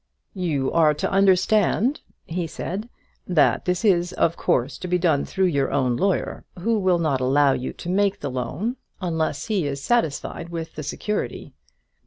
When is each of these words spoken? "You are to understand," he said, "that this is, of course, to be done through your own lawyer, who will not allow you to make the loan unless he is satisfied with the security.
"You 0.33 0.71
are 0.71 0.95
to 0.95 1.11
understand," 1.11 2.01
he 2.25 2.47
said, 2.47 2.89
"that 3.27 3.65
this 3.65 3.85
is, 3.85 4.13
of 4.13 4.35
course, 4.35 4.79
to 4.79 4.87
be 4.87 4.97
done 4.97 5.25
through 5.25 5.45
your 5.45 5.71
own 5.71 5.95
lawyer, 5.95 6.43
who 6.57 6.79
will 6.79 6.97
not 6.97 7.21
allow 7.21 7.51
you 7.53 7.71
to 7.73 7.87
make 7.87 8.19
the 8.19 8.31
loan 8.31 8.77
unless 8.99 9.45
he 9.45 9.67
is 9.67 9.79
satisfied 9.79 10.49
with 10.49 10.73
the 10.73 10.81
security. 10.81 11.53